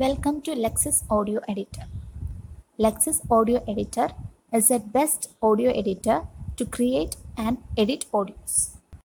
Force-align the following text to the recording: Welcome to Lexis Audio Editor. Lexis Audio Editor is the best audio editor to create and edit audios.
Welcome 0.00 0.40
to 0.44 0.52
Lexis 0.52 1.02
Audio 1.10 1.40
Editor. 1.46 1.84
Lexis 2.78 3.20
Audio 3.30 3.62
Editor 3.68 4.08
is 4.50 4.68
the 4.68 4.78
best 4.78 5.28
audio 5.42 5.70
editor 5.72 6.22
to 6.56 6.64
create 6.64 7.16
and 7.36 7.58
edit 7.76 8.06
audios. 8.10 8.79